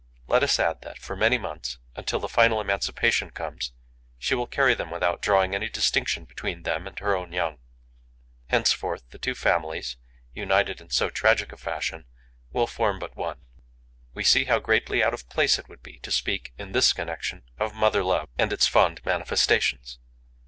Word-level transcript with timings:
Let 0.25 0.41
us 0.41 0.59
add 0.59 0.81
that, 0.81 0.97
for 0.97 1.15
many 1.15 1.37
months 1.37 1.77
yet, 1.91 1.99
until 1.99 2.19
the 2.19 2.27
final 2.27 2.59
emancipation 2.59 3.29
comes, 3.29 3.71
she 4.17 4.33
will 4.33 4.47
carry 4.47 4.73
them 4.73 4.89
without 4.89 5.21
drawing 5.21 5.53
any 5.53 5.69
distinction 5.69 6.25
between 6.25 6.63
them 6.63 6.87
and 6.87 6.97
her 6.97 7.15
own 7.15 7.31
young. 7.31 7.59
Henceforth, 8.47 9.07
the 9.11 9.19
two 9.19 9.35
families, 9.35 9.97
united 10.33 10.81
in 10.81 10.89
so 10.89 11.11
tragic 11.11 11.51
a 11.51 11.57
fashion, 11.57 12.05
will 12.51 12.65
form 12.65 12.97
but 12.97 13.15
one. 13.15 13.45
We 14.15 14.23
see 14.23 14.45
how 14.45 14.57
greatly 14.57 15.03
out 15.03 15.13
of 15.13 15.29
place 15.29 15.59
it 15.59 15.69
would 15.69 15.83
be 15.83 15.99
to 15.99 16.11
speak, 16.11 16.51
in 16.57 16.71
this 16.71 16.93
connection, 16.93 17.43
of 17.59 17.75
mother 17.75 18.03
love 18.03 18.27
and 18.39 18.51
its 18.51 18.65
fond 18.65 19.05
manifestations. 19.05 19.99